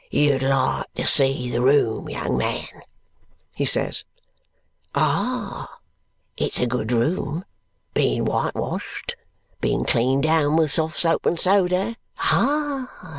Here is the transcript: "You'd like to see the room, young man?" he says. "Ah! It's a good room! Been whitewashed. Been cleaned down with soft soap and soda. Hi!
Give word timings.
"You'd 0.09 0.41
like 0.41 0.91
to 0.95 1.05
see 1.05 1.51
the 1.51 1.61
room, 1.61 2.09
young 2.09 2.35
man?" 2.35 2.65
he 3.53 3.65
says. 3.65 4.03
"Ah! 4.95 5.77
It's 6.35 6.59
a 6.59 6.65
good 6.65 6.91
room! 6.91 7.45
Been 7.93 8.25
whitewashed. 8.25 9.15
Been 9.59 9.85
cleaned 9.85 10.23
down 10.23 10.55
with 10.55 10.71
soft 10.71 10.97
soap 10.97 11.27
and 11.27 11.39
soda. 11.39 11.97
Hi! 12.15 12.85